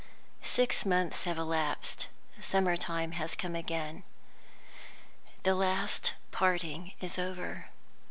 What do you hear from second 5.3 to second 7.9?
The last parting is over.